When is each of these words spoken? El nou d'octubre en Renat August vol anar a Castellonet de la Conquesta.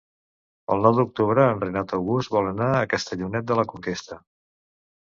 El 0.75 0.81
nou 0.87 0.95
d'octubre 0.99 1.45
en 1.49 1.61
Renat 1.65 1.95
August 1.99 2.35
vol 2.39 2.51
anar 2.55 2.73
a 2.81 2.89
Castellonet 2.95 3.51
de 3.53 3.63
la 3.63 3.69
Conquesta. 3.77 4.21